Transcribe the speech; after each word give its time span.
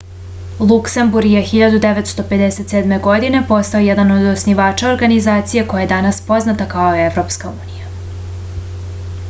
luksemburg 0.69 1.29
je 1.33 1.41
1957. 1.49 2.95
godine 3.07 3.41
postao 3.51 3.81
jedan 3.89 4.11
od 4.15 4.25
osnivača 4.31 4.89
organizacije 4.95 5.65
koja 5.75 5.85
je 5.87 5.91
danas 5.91 6.21
poznata 6.31 6.67
kao 6.75 6.91
evropska 7.05 7.49
unija 7.53 7.91